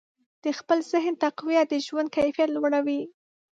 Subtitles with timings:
[0.43, 3.01] د خپل ذهن تقویت د ژوند کیفیت لوړوي.